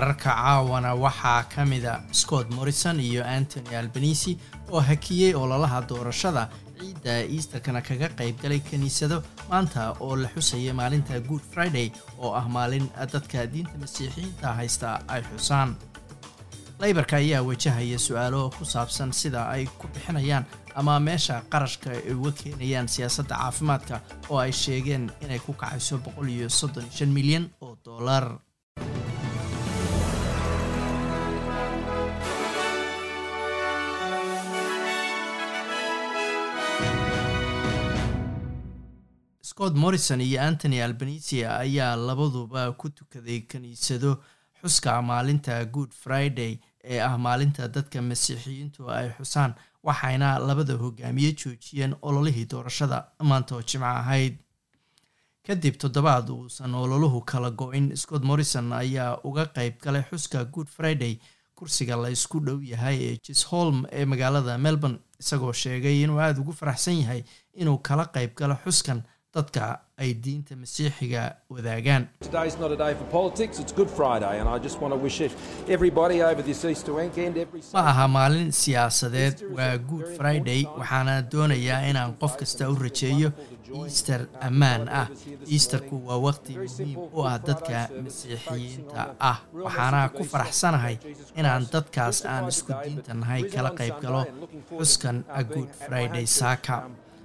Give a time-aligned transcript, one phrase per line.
[0.00, 4.38] wararka caawana waxaa ka mida scott morrison iyo antony albanisi
[4.72, 6.48] oo hakiyey ololaha doorashada
[6.80, 12.88] ciidda easterkana kaga qaybgalay kiniisado maanta oo la xusaya maalinta good friday oo ah maalin
[13.12, 15.76] dadka diinta masiixiyiinta haysta ay xusaan.
[16.80, 20.44] Laybarka ayaa wajahaya su'aalo ku saabsan sida ay ku bixinayaan
[20.74, 24.00] ama meesha qarashka ay uga keenayaan siyaasadda caafimaadka
[24.32, 28.40] oo ay sheegeen inay ku kacayso boqol iyo soddon shan milyan oo dollar
[39.60, 44.22] scott morrison iyo antony albanisi ayaa labaduba ku tukaday kiniisado
[44.62, 49.52] xuska maalinta good friday ee ah maalinta dadka masiixiyiintu ay xusaan
[49.84, 54.34] waxayna labada hogaamiye joojiyeen ololihii doorashada maanta oo jimco ahayd.
[55.46, 61.18] Kadib toddobaad uusan ololuhu kala go-in scott morrison ayaa uga qayb galay xuska good friday
[61.54, 66.52] kursiga la isku dhow yahay ee jisholm ee magaalada melbourne isagoo sheegay inuu aada ugu
[66.52, 67.22] faraxsan yahay
[67.54, 69.02] inuu kala qayb galo xuskan
[69.34, 71.22] dadka ay diinta masiixiga
[71.54, 72.08] wadaagaan.
[77.72, 83.30] Ma aha maalin siyaasadeed waa good friday waxaana doonayaa inaan qof kasta u rajeeyo
[83.86, 85.06] easter ammaan ah.
[85.56, 89.38] Easterku waa waqti muhiim u ah dadka masiixiyiinta ah.
[89.64, 90.96] waxaana ku faraxsanahay
[91.36, 94.22] inaan dadkaas aan isku diinta nahay kala qayb galo
[94.78, 95.22] xuskan
[95.54, 96.76] good friday saaka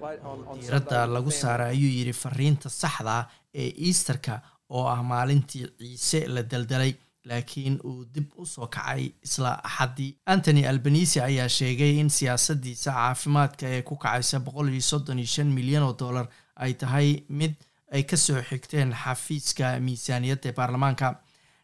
[0.01, 3.15] diiradda lagu saara ayuu yidhi fariinta saxda
[3.53, 6.93] ee easterka oo ah maalintii ciise la daldalay
[7.29, 10.11] laakiin uu dib u soo kacay isla axaddii.
[10.25, 15.47] Antony albanisi ayaa sheegay in siyaasaddiisa caafimaadka ee ku kacaysa boqol iyo soddon iyo shan
[15.57, 17.53] milyan oo dollar ay tahay mid
[17.91, 21.07] ay ka soo xigteen xafiiska miisaaniyadda ee baarlamaanka.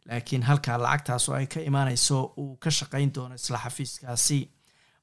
[0.09, 4.39] Laakiin halka lacagtaas oo ay ka imaanayso uu ka shaqayn doono isla xafiiskaasi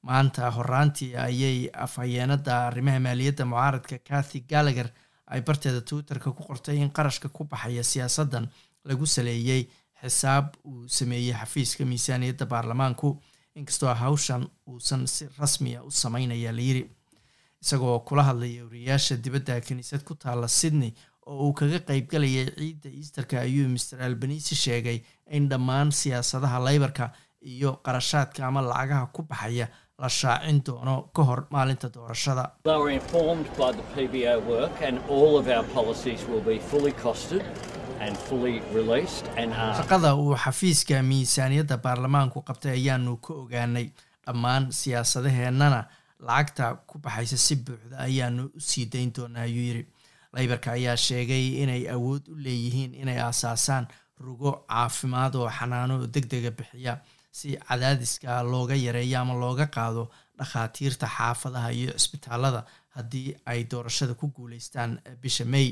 [0.03, 4.89] maanta horaantii ayay afhayeenada arrimaha maaliyadda mucaaradka kathy gallagher
[5.27, 8.49] ay barteeda twitterka ku qortay in qarashka ku baxaya siyaasaddan
[8.85, 9.63] lagu saleeyey
[10.03, 13.09] xisaab uu sameeyey xafiiska miisaaniyadda baarlamaanku
[13.55, 16.83] inkastoo hawshan uusan si rasmiya u sameynaya layiri
[17.63, 20.93] isagoo kula hadlaya wariyaasha dibadda kiniisad ku taalla sydney
[21.27, 24.99] oo uu kaga qaybgalayay ciidda easterka ayuu master albanisi sheegay
[25.37, 27.11] in dhammaan siyaasadaha laybarka
[27.43, 29.67] iyo qarashaadka ama lacagaha ku baxaya
[30.01, 32.45] la shaacin doono ka hor maalinta doorashada
[39.79, 43.87] shaqada uu xafiiska miisaaniyadda baarlamaanku qabtay ayaanu ka ogaanay.
[44.27, 45.81] Dhammaan siyaasadaheennana
[46.29, 49.87] lacagta ku baxaysa si buuxda ayaanu u sii dayn doonaa ayuu yidhi
[50.35, 53.87] laybarka ayaa sheegay inay awood u leeyihiin inay aasaasaan
[54.21, 56.95] rugo caafimaad oo xanaano deg dega bixiya
[57.31, 62.65] si cadaadiska looga yareeyo ama looga qaado dhakhaatiirta xaafadaha iyo cisbitaalada
[62.97, 65.69] haddii ay doorashada ku guuleystaan bisha may.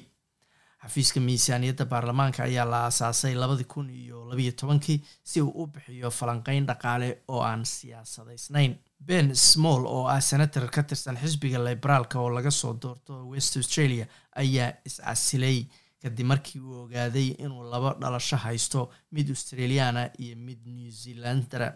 [0.83, 6.11] Xafiiska miisaaniyadda baarlamaanka ayaa la aasaasay labadii kun iyo labayo tobankii si uu u bixiyo
[6.11, 8.77] falanqeyn dhaqaale oo aan siyaasadaysnayn.
[9.07, 14.07] Ben small oo ah senator ka tirsan xisbiga liberaalka oo laga soo doorto west australia
[14.43, 15.59] ayaa is-casilay
[16.07, 21.69] kadib markii uu ogaaday inuu laba dhalasho haysto mid australiana iyo mid new zealandara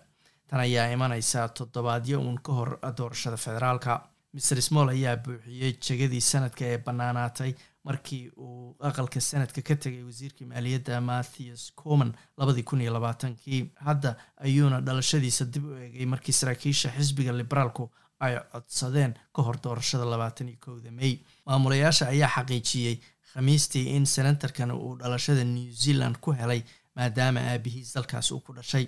[0.49, 3.93] tan ayaa imaneysa toddobaadyo uun ka hor doorashada federaalka.
[4.35, 7.53] Mr small ayaa buuxiyey jegadii sanadka ee bannaanaatay
[7.85, 13.61] markii uu aqalka sanadka ka tegay wasiirkii maaliyadda matthews coman labadii kun iyo labaatankii.
[13.87, 14.11] Hadda
[14.47, 20.49] ayuuna dhalashadiisa dib u eegay markii saraakiisha xisbiga liberaalku ay codsadeen ka hor doorashada labaatan
[20.49, 21.19] iyo kowda may.
[21.47, 22.97] Maamulayaasha ayaa xaqiijiyey
[23.33, 26.63] khamiistii in senatarkan uu dhalashada new zealand ku helay
[26.97, 28.87] maadaama aabihiis dalkaas uu ku dhashay.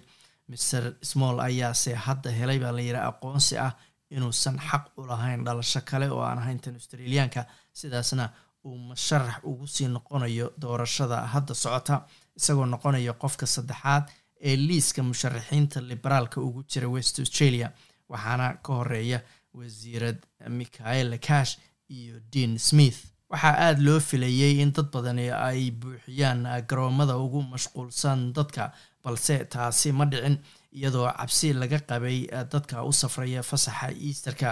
[0.49, 3.73] Master small ayaase hadda helay baa la yidhi aqoonsi ah
[4.11, 7.45] inuusan xaq u lahayn dhalasho kale oo aan ahayn tan australiyaanka
[7.81, 8.25] sidaasna
[8.65, 11.97] uu musharax ugu sii noqonayo doorashada hadda socota
[12.39, 14.05] isagoo noqonaya qofka saddexaad
[14.49, 17.69] ee liiska musharaxiinta liberaalka ugu jira west australia
[18.09, 19.19] waxaana ka horreeya
[19.55, 20.19] wasiirad
[20.59, 21.53] michael cash
[21.89, 22.99] iyo dean smith
[23.33, 28.73] waxaa aada loo filayey in dad badani ay buuxiyaan garoomada ugu mashquulsan dadka
[29.05, 30.37] balse taasi ma dhicin
[30.79, 32.19] iyadoo cabsi laga qabay
[32.53, 34.51] dadka u safraya fasaxa easterka.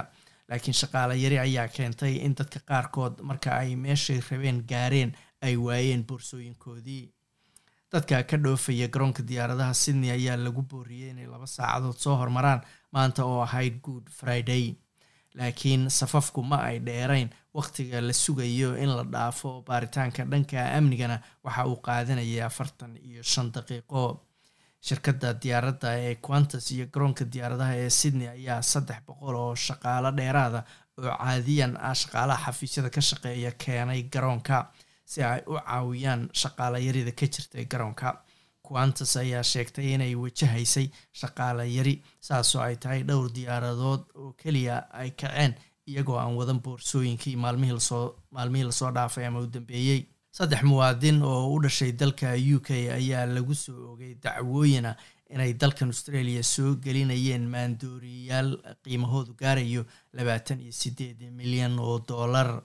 [0.48, 5.10] Laakiin shaqaale yari ayaa keentay in dadka qaarkood marka ay meeshay rabeen gaareen
[5.42, 7.04] ay waayeen boorsooyinkoodii.
[7.92, 12.60] Dadka ka dhoofaya garoonka diyaaradaha sydney ayaa lagu booriyey inay laba saacadood soo hormaraan
[12.92, 14.74] maanta oo ahayd good friday
[15.34, 17.28] laakiin safafku ma ay dheerayn.
[17.54, 23.52] Wakhtiga la sugayo in la dhaafo baaritaanka dhanka amnigana waxa uu qaadanaya afartan iyo shan
[23.52, 24.20] daqiiqo.
[24.80, 30.62] Shirkadda diyaaradda ee quantas iyo garoonka diyaaradaha ee sydney ayaa saddex boqol oo shaqaalo dheeraada
[30.98, 34.70] oo caadiyan ah shaqaalaha xafiisyada ka shaqeeya keenay garoonka
[35.04, 38.08] si ay u caawiyaan shaqaala yarida ka jirtay garoonka
[38.70, 40.86] quantas ayaa sheegtay inay wajahaysay
[41.20, 41.94] shaqaala yari
[42.28, 45.54] saasoo ay tahay dhowr diyaaradood oo keliya ay kaceen
[45.90, 48.04] iyagoo aan wadan boorsooyinkii maalmihii la soo
[48.36, 50.02] maalmihii la soo dhaafay ama u dambeeyey.
[50.36, 52.68] Saddex muwaadin oo u dhashay dalka u k
[52.98, 54.92] ayaa lagu soo ogay dacwooyina
[55.34, 58.50] inay dalkan australia soo gelinayeen maandooriyayaal
[58.84, 59.82] qiimahoodu gaarayo
[60.16, 62.62] labaatan iyo sideed milyan oo dollar.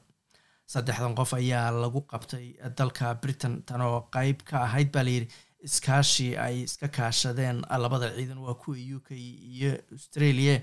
[0.73, 2.45] Saddexdan qof ayaa lagu qabtay
[2.77, 5.27] dalka britain tan oo qeyb ka ahayd baa layidhi
[5.67, 10.61] iskaashi ay iska kaashadeen labada ciidan waa kuwa u k iyo australia.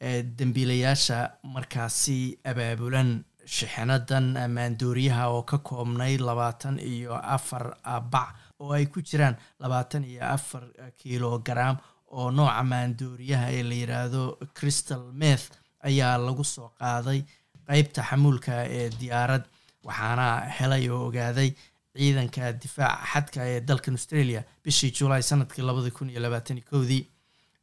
[0.00, 1.18] Ee dembiilayaasha
[1.54, 3.10] markaasi abaabulan
[3.54, 4.26] shixinadan
[4.56, 7.64] maandooriyaha oo ka koobnay labaatan iyo afar
[8.12, 8.28] bac
[8.60, 9.36] oo ay ku jiraan.
[9.62, 10.64] Labaatan iyo afar
[11.00, 11.76] kilogram
[12.10, 14.22] oo nooca maandooriyaha ee la yiraahdo
[14.58, 15.46] crystal meth
[15.88, 17.20] ayaa lagu soo qaaday
[17.68, 19.44] qeybta xamuulka ee diyaarad.
[19.86, 20.26] Waxaana
[20.58, 21.50] helay oo ogaaday
[21.96, 27.02] ciidanka difaaca xadka ee dalkan australia bishii julaay sannadkii labadi kun iyo labaatan iyo kowdii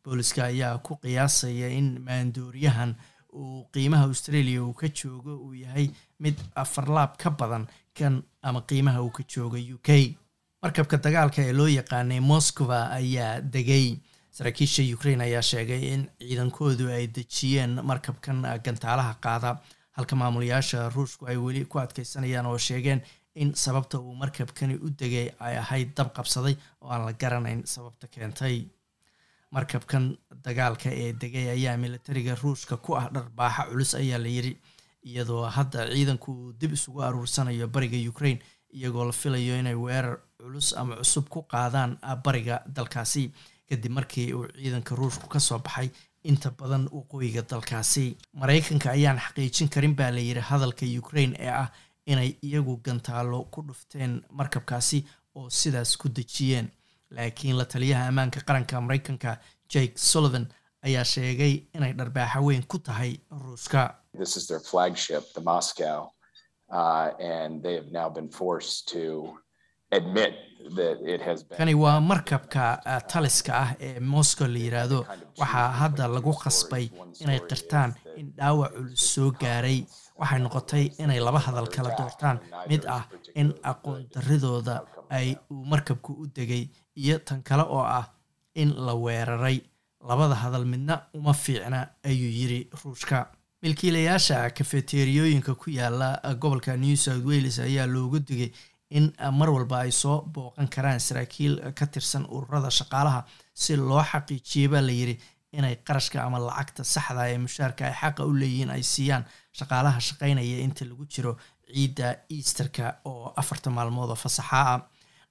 [0.04, 2.96] booliska ayaa ku qiyaasaya in maandooriyahan
[3.34, 5.88] uu qiimaha australia uu ka joogo uu yahay
[6.20, 7.68] mid afarlaab ka badan
[7.98, 9.90] kan ama qiimaha uu ka jooga u k.
[10.64, 13.98] Markabka dagaalka ee loo yaqaanay moscova ayaa degay.
[14.32, 19.58] Saraakiisha ukraine ayaa sheegay in ciidankoodu ay dejiyeen markabkan gantaalaha qaada.
[19.92, 23.02] Halka maamulayaasha ruushku ay weli ku adkeysanayaan oo sheegeen
[23.36, 28.08] in sababta uu markabkani u degay ay ahayd dab qabsaday oo aan la garanayn sababta
[28.08, 28.66] keentay.
[29.52, 34.54] Markabkan dagaalka ee degay ayaa militariga ruushka ku ah dharbaaxa culus ayaa la yiri
[35.04, 38.40] iyadoo hadda ciidanku uu dib isugu aruursanayo bariga ukraine
[38.74, 43.32] iyagoo la filayo inay weerar culus ama cusub ku qaadaan bariga dalkaasi.
[43.70, 45.90] Kadib markii uu ciidanka ruushku ka soo baxay
[46.24, 48.16] inta badan waqooyiga dalkaasi.
[48.34, 51.68] Maraykanka ayaan xaqiijin karin baa la yiri hadalka ukraine ee ah
[52.06, 55.06] inay iyagu gantaalo ku dhufteen markabkaasi
[55.36, 56.68] oo sidaas ku dejiyeen.
[57.12, 59.38] Laakiin la taliyaha ammaanka qaranka maraykanka
[59.74, 60.46] jake sullivan
[60.88, 63.96] ayaa sheegay inay dharbaaxa weyn ku tahay ruushka
[71.58, 72.82] kani waa markabka
[73.12, 75.06] taliska ah ee moscow la yiraahdo.
[75.40, 76.86] Waxaa hadda lagu khasbay
[77.22, 79.86] inay qirtaan in dhaawac culus soo gaaray.
[80.20, 82.38] Waxay noqotay inay laba hadal kala doortaan.
[82.70, 83.04] mid ah
[83.36, 84.76] in aqoon daridooda
[85.10, 86.64] ay uu markabku u degay
[86.96, 88.06] iyo tan kale oo ah
[88.56, 89.62] in la weeraray.
[90.10, 93.18] Labada hadal midna uma fiicna ayuu yiri ruushka.
[93.64, 98.52] Milkiilayaasha kafeteriyooyinka ku yaalla gobolka new south wales ayaa loogu digay
[98.98, 99.06] in
[99.40, 103.22] mar walba ay soo booqan karaan saraakiil ka tirsan ururada shaqaalaha
[103.64, 105.16] si loo xaqiijiya baa la yiri
[105.58, 109.24] inay qarashka ama lacagta saxda ee mushaarka ay xaqa u leeyihiin ay siiyaan
[109.60, 111.34] shaqaalaha shaqaynaya inta lagu jiro
[111.74, 114.80] ciidda easterka oo afarta maalmood oo fasaxa ah.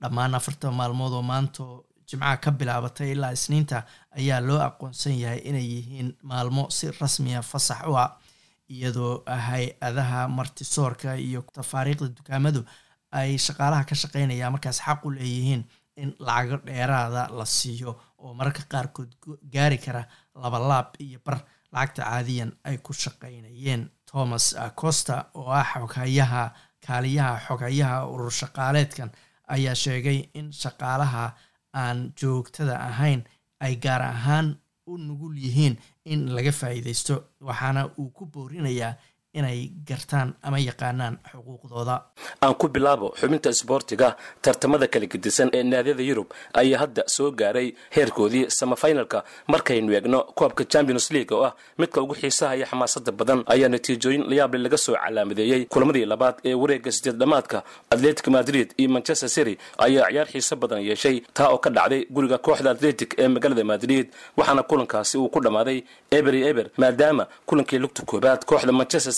[0.03, 1.65] Dhammaan afarta maalmood oo maanto
[2.09, 3.79] jimcaha ka bilaabatay ilaa isniinta
[4.19, 8.11] ayaa loo aqoonsan yahay inay yihiin maalmo si rasmiya fasax u ah
[8.75, 9.13] iyadoo
[9.49, 12.61] hay'adaha martisoorka iyo tafaariikhda dukaamadu
[13.12, 15.62] ay shaqaalaha ka shaqaynayaan markaas xaq u leeyihiin
[15.96, 19.10] in lacago dheeraada la siiyo oo mararka qaarkood
[19.55, 20.02] gaari kara
[20.34, 21.38] labalaab iyo bar
[21.72, 23.90] lacagta caadiyan ay ku shaqaynayeen.
[24.10, 26.44] Thomas costa oo ah xoghayaha
[26.86, 29.10] kaaliyaha xoghayaha urur shaqaaleedkan
[29.55, 31.24] ayaa sheegay in shaqaalaha
[31.74, 33.22] aan joogtada ahayn
[33.60, 38.94] ay gaar ahaan u nugul yihiin in laga faa'iideysto waxaana uu ku boorinayaa
[39.39, 41.96] inay gartaan ama yaqaanaan xuquuqdooda.
[42.43, 46.29] Aan ku bilaabo xubinta isboortiga tartamada kala gedisan ee naadiyada yurub
[46.60, 49.19] ayaa hadda soo gaaray heerkoodii samafinalka
[49.53, 54.25] markaynu eegno koobka champions league oo ah midka ugu xiisaha iyo xamaasada badan ayaa natiijooyin
[54.31, 59.55] layaable laga soo calaamadeeyey kulamadii labaad ee wareega sideed dhamaadka atletic madrid iyo manchester city
[59.79, 64.06] ayaa ciyaar xiiso badan yeeshay taa oo ka dhacday guriga kooxda atletic ee magaalada madrid
[64.37, 65.79] waxaana kulankaasi uu ku dhammaaday
[66.10, 69.13] eber iyo eber maadaama kulankii lugta koobaad kooxda manchester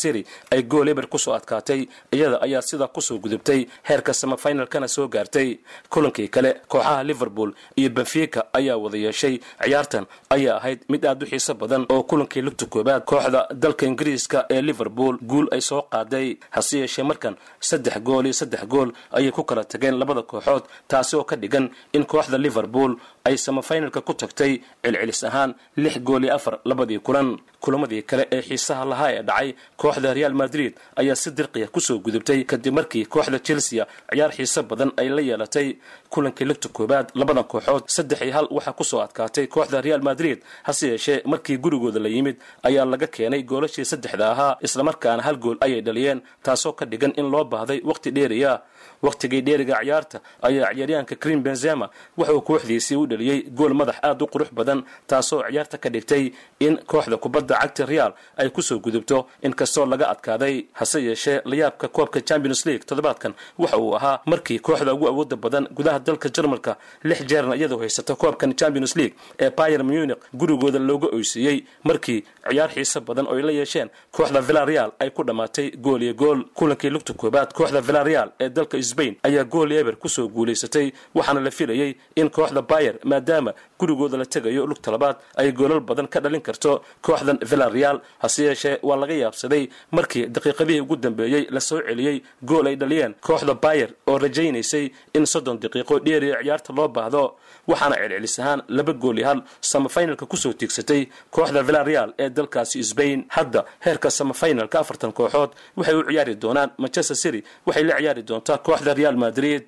[0.50, 5.08] ay gool eber ku soo adkaatay iyada ayaa sidaa ku soo gudubtay heerka samafinalkana soo
[5.08, 5.58] gaartay.
[5.90, 9.38] Kulankii kale kooxaha liverpool iyo benfica ayaa wada yeeshay.
[9.64, 14.46] Ciyaartan ayaa ahayd mid aad u xiiso badan oo kulankii lugta koobaad kooxda dalka ingiriiska
[14.50, 16.36] ee liverpool guul ay soo qaaday.
[16.50, 21.16] Hase yeeshee markan saddex gool iyo saddex gool ayay ku kala tageen labada kooxood taasi
[21.16, 26.34] oo ka dhigan in kooxda liverpool ay samafinalka ku tagtay celcelis ahaan lix gool iyo
[26.34, 27.38] afar labadii kulan.
[27.62, 29.54] Kulamadii kale ee xiisaha lahaa ee dhacay
[29.92, 34.62] kooxda real madrid ayaa si dirqiya ku soo gudubtay kadib markii kooxda chelsea ciyaar xiiso
[34.62, 35.76] badan ay la yeelatay
[36.10, 37.84] kulankii lugta koobaad labadan kooxood.
[37.86, 42.08] Saddex iyo hal waxaa ku soo adkaatay kooxda real madrid hase yeeshee markii gurigooda la
[42.08, 47.12] yimid ayaa laga keenay goolashii saddexda ahaa islamarkaana hal gool ayay dhaliyeen taasoo ka dhigan
[47.16, 48.62] in loo baahday wakhti dheeriya.
[49.02, 54.26] Wakhtigii dheeriga ciyaarta ayaa ciyaaryahanka krim benzema wuxuu kooxdiisii u dhaliyey gool madax aad u
[54.26, 59.26] qurux badan taasoo ciyaarta ka dhigtay in kooxda kubadda cagta real ay ku soo gudubto.
[59.42, 64.94] Inkastoo laga adkaaday hase yeeshee layaabka koobka champions league toddobaadkan waxa uu ahaa markii kooxda
[64.94, 69.84] ugu awooda badan gudaha dalka jarmalka lix jeerna iyadoo haysata koobkan champions league ee bayer
[69.84, 70.18] munich.
[70.34, 75.24] Gurigooda looga oysiiyey markii ciyaar xiiso badan oo ay la yeesheen kooxda villareal ay ku
[75.24, 76.44] dhammaatay gool iyo gool.
[76.54, 81.40] Kulankii lugta koobaad kooxda villareal ee dalka sbain ayaa gool eber ku soo guulaysatay waxaana
[81.40, 86.18] la filayey in kooxda bayer maadaama gurigooda la tegayo lugta labaad ay goolal badan ka
[86.24, 86.72] dhalin karto
[87.06, 89.62] kooxdan villareal hase yeeshee waa laga yaabsaday
[89.96, 92.16] markii daqiiqadihii ugu dambeeyey la soo celiyey
[92.50, 93.14] gool ay dhaliyeen.
[93.26, 94.84] Kooxda bayer oo rajaynaysay
[95.16, 97.22] in soddon daqiiqo dheeriya ciyaarta loo baahdo
[97.70, 102.78] waxaana celcelis ahaan laba gool iyo hal samafinalka ku soo tiigsatay kooxda villareal ee dalkaasi
[102.90, 108.22] sbain hadda heerka samafinalka afartan kooxood waxay u ciyaari doonaan manchester city waxay la ciyaari
[108.30, 109.62] doontaa kooxda real madrid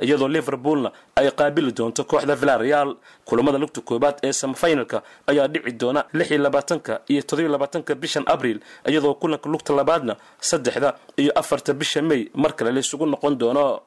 [0.00, 6.04] iyadoo liverpoolna ay qaabili doonto kooxda villareal kulamada lugta koobaad ee samafinalka ayaa dhici doona
[6.12, 8.58] lix iyo labaatanka iyo todobiyo labaatanka bishan abril
[8.90, 13.80] iyadoo kulanka lugta labaadna saddexda iyo afarta bisha may mar kale laysugu noqon doono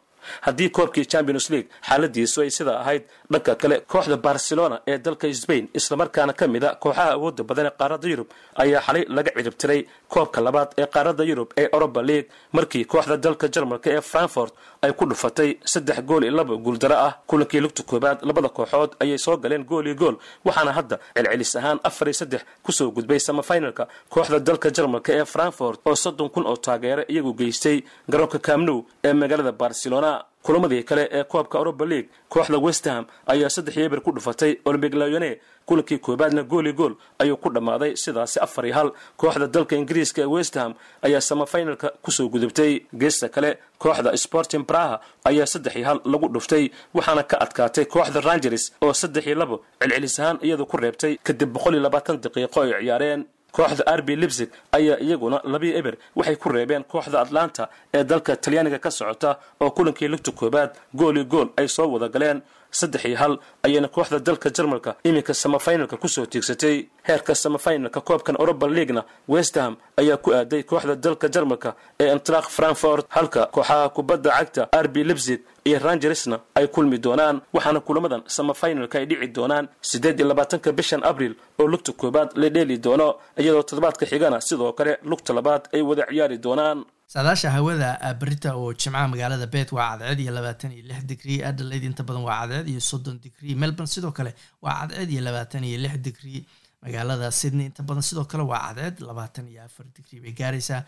[0.45, 5.65] haddii koobkii champions league xaaladiisu ay sidaa ahayd dhanka kale kooxda barcelona ee dalka sbain
[5.73, 8.27] islamarkaana ka mid a kooxaha awooda badan ee qaaradda yurub
[8.63, 9.81] ayaa xalay laga ciribtiray
[10.13, 14.91] koobka labaad ee qaaradda yurub ee europa league markii kooxda dalka jarmalka ee frankfort ay
[14.93, 17.13] ku dhufatay saddex gool iyo laba guuldaro ah.
[17.27, 20.15] Kulankii lugta koobaad labada kooxood ayay soo galeen gool iyo gool
[20.45, 25.25] waxaana hadda celcelis ahaan afar iyo saddex ku soo gudbay samafinalka kooxda dalka jarmalka ee
[25.25, 27.77] frankfort oo soddon kun oo taageere iyagu geystay
[28.11, 30.14] garoonka camnow ee magaalada barcelona
[30.45, 33.03] kulamadii kale ee koobka europa league kooxda westham
[33.33, 35.31] ayaa saddex iyo eber ku dhufatay olympic lyone
[35.65, 38.89] kulankii koobaadna gool iyo gool ayuu ku dhammaaday sidaasi afar iyo hal.
[39.17, 42.71] Kooxda dalka ingiriiska ee westham ayaa samafinalka ku soo gudubtay.
[43.01, 48.21] Geesta kale kooxda sporting braha ayaa saddex iyo hal lagu dhuftay waxaana ka adkaatay kooxda
[48.21, 52.59] rangers oo saddex iyo labo celcelis ahaan iyadu ku reebtay kadib boqol iyo labaatan daqiiqo
[52.61, 53.21] ay ciyaareen
[53.55, 57.63] kooxda arbi libsig ayaa iyaguna labiyo eber waxay ku reebeen kooxda atlanta
[57.97, 59.29] ee dalka talyaaniga ka socota
[59.61, 62.41] oo kulankii lugta koobaad gool iyo gool ay soo wada galeen
[62.79, 63.33] saddex iyo hal
[63.65, 66.77] ayayna kooxda dalka jarmalka iminka samafinalka ku soo tiigsatay.
[67.07, 69.03] Heerka samafinalka koobkan europa leaguena
[69.33, 75.03] westham ayaa ku aaday kooxda dalka jarmalka ee entrak frankfort halka kooxaha kubadda cagta arbi
[75.09, 79.65] libsig iyo rangersna ay kulmi doonaan waxaana kulamadan samafinalka ay dhici doonaan.
[79.81, 84.73] Siddeed iyo labaatanka bishan abril oo lugta koobaad la dheeli doono iyadoo toddobaadka xigana sidoo
[84.77, 86.79] kale lugta labaad ay wada ciyaari doonaan
[87.13, 87.89] saadaasha hawada
[88.21, 92.23] berita oo jimcaha magaalada bet waa cadceed iyo labaatan iyo lix digrii adelaide inta badan
[92.29, 94.31] waa cadceed iyo soddon digrii melbourne sidoo kale
[94.61, 96.41] waa cadceed iyo labaatan iyo lix digrii
[96.83, 100.81] magaalada sydney inta badan sidoo kale waa cadceed labaatan iyo afar digrii bay gaaraysaa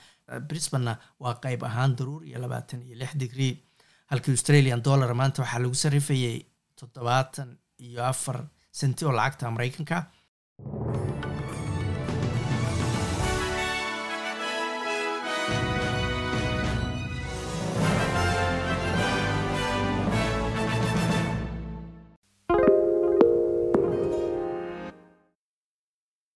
[0.50, 0.94] brisbanna
[1.24, 3.54] waa qeyb ahaan daruur iyo labaatan iyo lix digrii
[4.12, 6.38] halkii australian dollar maanta waxaa lagu sarifayay
[6.80, 7.50] toddobaatan
[7.88, 8.38] iyo afar
[8.80, 9.98] senti oo lacagta mareykanka